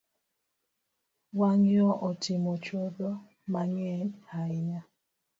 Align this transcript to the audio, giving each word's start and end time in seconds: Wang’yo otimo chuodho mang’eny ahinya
Wang’yo 1.39 1.87
otimo 2.07 2.51
chuodho 2.63 3.09
mang’eny 3.51 4.09
ahinya 4.37 4.81